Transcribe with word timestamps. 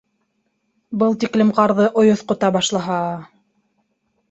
Был 1.03 1.13
тиклем 1.25 1.51
ҡарҙы 1.59 1.87
ойоҫҡота 2.05 2.51
башлаһа... 2.59 2.99